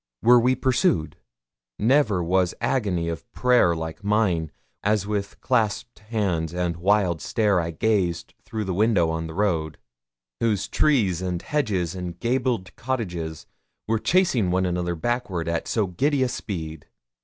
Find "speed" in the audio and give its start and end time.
16.29-16.87